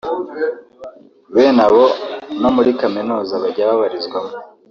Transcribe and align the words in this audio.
Bene 1.33 1.61
abo 1.67 1.85
no 2.41 2.49
muri 2.55 2.71
kaminuza 2.81 3.33
bajya 3.43 3.69
babarizwamo 3.69 4.33